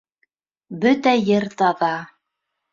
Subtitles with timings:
[0.85, 1.95] Бөтә ер таҙа.